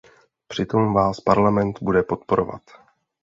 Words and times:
Přitom 0.47 0.93
vás 0.93 1.19
Parlament 1.21 1.81
bude 1.83 2.03
podporovat. 2.03 2.61